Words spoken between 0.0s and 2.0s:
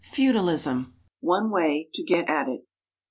Feudalism: One Way